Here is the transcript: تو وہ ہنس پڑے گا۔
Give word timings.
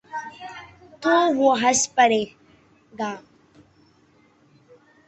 تو 1.01 1.13
وہ 1.37 1.49
ہنس 1.61 1.81
پڑے 1.95 2.23
گا۔ 2.99 3.11